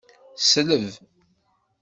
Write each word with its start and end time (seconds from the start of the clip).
Sleb. 0.49 0.83